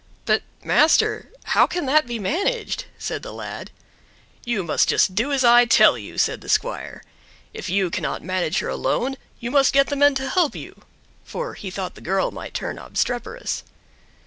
"But 0.25 0.41
master, 0.63 1.29
how 1.43 1.67
can 1.67 1.85
that 1.85 2.07
be 2.07 2.17
managed?" 2.17 2.85
said 2.97 3.21
the 3.21 3.31
lad. 3.31 3.69
"You 4.43 4.63
must 4.63 4.89
just 4.89 5.13
do 5.13 5.31
as 5.31 5.43
I 5.43 5.65
tell 5.65 5.95
you," 5.95 6.17
said 6.17 6.41
the 6.41 6.49
squire. 6.49 7.03
"If 7.53 7.69
you 7.69 7.91
cannot 7.91 8.23
manage 8.23 8.57
her 8.61 8.67
alone 8.67 9.15
you 9.39 9.51
must 9.51 9.73
get 9.73 9.89
the 9.89 9.95
men 9.95 10.15
to 10.15 10.27
help 10.27 10.55
you," 10.55 10.85
for 11.23 11.53
he 11.53 11.69
thought 11.69 11.93
the 11.93 12.01
girl 12.01 12.31
might 12.31 12.55
turn 12.55 12.79
obstreperous. 12.79 13.63